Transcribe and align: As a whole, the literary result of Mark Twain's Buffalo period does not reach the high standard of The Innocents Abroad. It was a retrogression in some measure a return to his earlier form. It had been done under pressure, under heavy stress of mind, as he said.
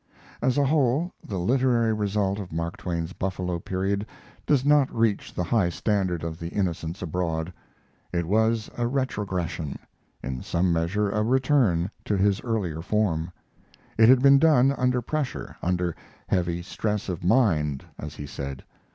As 0.41 0.57
a 0.57 0.65
whole, 0.65 1.11
the 1.23 1.37
literary 1.37 1.93
result 1.93 2.39
of 2.39 2.51
Mark 2.51 2.75
Twain's 2.75 3.13
Buffalo 3.13 3.59
period 3.59 4.03
does 4.47 4.65
not 4.65 4.91
reach 4.91 5.31
the 5.31 5.43
high 5.43 5.69
standard 5.69 6.23
of 6.23 6.39
The 6.39 6.47
Innocents 6.47 7.03
Abroad. 7.03 7.53
It 8.11 8.25
was 8.25 8.67
a 8.75 8.87
retrogression 8.87 9.77
in 10.23 10.41
some 10.41 10.73
measure 10.73 11.11
a 11.11 11.21
return 11.21 11.91
to 12.05 12.17
his 12.17 12.41
earlier 12.41 12.81
form. 12.81 13.31
It 13.95 14.09
had 14.09 14.23
been 14.23 14.39
done 14.39 14.71
under 14.71 15.03
pressure, 15.03 15.55
under 15.61 15.95
heavy 16.27 16.63
stress 16.63 17.07
of 17.07 17.23
mind, 17.23 17.85
as 17.99 18.15
he 18.15 18.25
said. 18.25 18.63